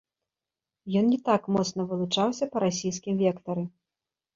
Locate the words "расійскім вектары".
2.67-3.73